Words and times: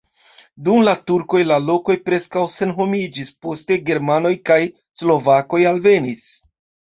Dum 0.67 0.79
la 0.85 0.93
turkoj 1.09 1.41
la 1.49 1.57
lokoj 1.65 1.95
preskaŭ 2.07 2.45
senhomiĝis, 2.53 3.29
poste 3.47 3.77
germanoj 3.91 4.33
kaj 4.51 4.59
slovakoj 5.03 5.61
alvenis. 5.73 6.27